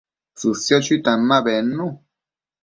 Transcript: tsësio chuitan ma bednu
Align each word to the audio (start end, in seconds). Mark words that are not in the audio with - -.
tsësio 0.37 0.77
chuitan 0.85 1.19
ma 1.29 1.37
bednu 1.45 1.87